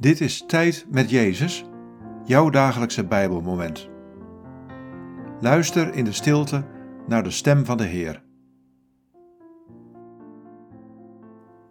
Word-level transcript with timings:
Dit 0.00 0.20
is 0.20 0.44
Tijd 0.46 0.86
met 0.90 1.10
Jezus, 1.10 1.64
jouw 2.24 2.50
dagelijkse 2.50 3.04
Bijbelmoment. 3.06 3.88
Luister 5.40 5.94
in 5.94 6.04
de 6.04 6.12
stilte 6.12 6.66
naar 7.06 7.22
de 7.22 7.30
stem 7.30 7.64
van 7.64 7.76
de 7.76 7.84
Heer. 7.84 8.22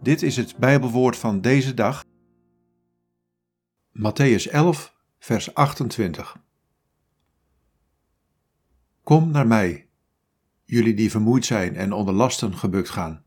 Dit 0.01 0.21
is 0.21 0.37
het 0.37 0.57
Bijbelwoord 0.57 1.17
van 1.17 1.41
deze 1.41 1.73
dag. 1.73 2.05
Matthäus 3.91 4.51
11, 4.51 4.95
vers 5.19 5.53
28. 5.53 6.37
Kom 9.03 9.31
naar 9.31 9.47
mij, 9.47 9.89
jullie 10.63 10.93
die 10.93 11.11
vermoeid 11.11 11.45
zijn 11.45 11.75
en 11.75 11.93
onder 11.93 12.13
lasten 12.13 12.57
gebukt 12.57 12.89
gaan. 12.89 13.23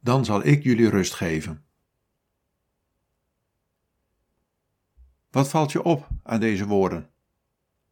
Dan 0.00 0.24
zal 0.24 0.46
ik 0.46 0.62
jullie 0.62 0.90
rust 0.90 1.14
geven. 1.14 1.64
Wat 5.30 5.48
valt 5.48 5.72
je 5.72 5.82
op 5.82 6.08
aan 6.22 6.40
deze 6.40 6.66
woorden? 6.66 7.10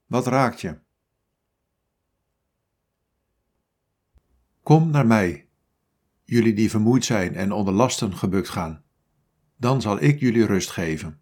Wat 0.06 0.26
raakt 0.26 0.60
je? 0.60 0.78
Kom 4.62 4.90
naar 4.90 5.06
mij, 5.06 5.48
jullie 6.24 6.54
die 6.54 6.70
vermoeid 6.70 7.04
zijn 7.04 7.34
en 7.34 7.52
onder 7.52 7.74
lasten 7.74 8.16
gebukt 8.16 8.48
gaan. 8.48 8.82
Dan 9.56 9.80
zal 9.80 10.00
ik 10.00 10.20
jullie 10.20 10.46
rust 10.46 10.70
geven. 10.70 11.20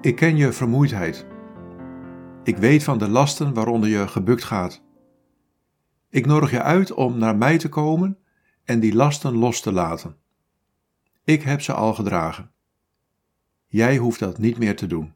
Ik 0.00 0.16
ken 0.16 0.36
je 0.36 0.52
vermoeidheid. 0.52 1.26
Ik 2.42 2.56
weet 2.56 2.84
van 2.84 2.98
de 2.98 3.08
lasten 3.08 3.54
waaronder 3.54 3.88
je 3.88 4.08
gebukt 4.08 4.44
gaat. 4.44 4.82
Ik 6.08 6.26
nodig 6.26 6.50
je 6.50 6.62
uit 6.62 6.92
om 6.92 7.18
naar 7.18 7.36
mij 7.36 7.58
te 7.58 7.68
komen 7.68 8.18
en 8.64 8.80
die 8.80 8.94
lasten 8.94 9.36
los 9.36 9.60
te 9.60 9.72
laten. 9.72 10.16
Ik 11.24 11.42
heb 11.42 11.60
ze 11.60 11.72
al 11.72 11.94
gedragen. 11.94 12.50
Jij 13.66 13.96
hoeft 13.96 14.18
dat 14.18 14.38
niet 14.38 14.58
meer 14.58 14.76
te 14.76 14.86
doen. 14.86 15.14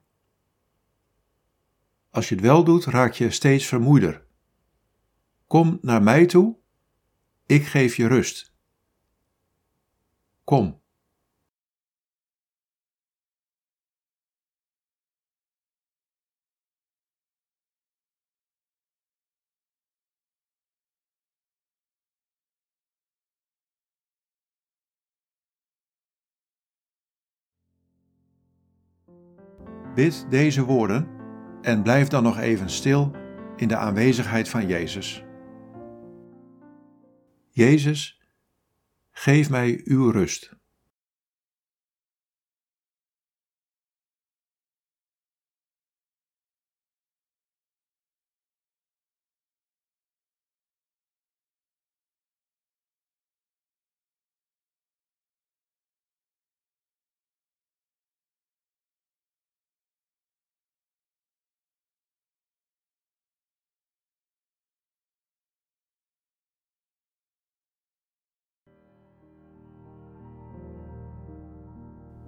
Als 2.10 2.28
je 2.28 2.34
het 2.34 2.44
wel 2.44 2.64
doet, 2.64 2.84
raak 2.84 3.12
je 3.12 3.30
steeds 3.30 3.66
vermoeider. 3.66 4.24
Kom 5.46 5.78
naar 5.80 6.02
mij 6.02 6.26
toe, 6.26 6.56
ik 7.46 7.66
geef 7.66 7.96
je 7.96 8.06
rust. 8.06 8.52
Kom. 10.44 10.79
Bid 29.94 30.26
deze 30.28 30.64
woorden 30.64 31.08
en 31.62 31.82
blijf 31.82 32.08
dan 32.08 32.22
nog 32.22 32.38
even 32.38 32.70
stil 32.70 33.10
in 33.56 33.68
de 33.68 33.76
aanwezigheid 33.76 34.48
van 34.48 34.66
Jezus. 34.66 35.24
Jezus, 37.48 38.22
geef 39.10 39.50
mij 39.50 39.80
uw 39.84 40.10
rust. 40.10 40.59